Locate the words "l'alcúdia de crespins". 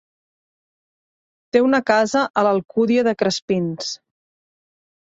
2.49-3.97